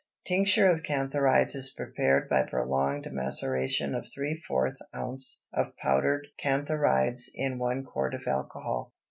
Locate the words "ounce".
4.95-5.43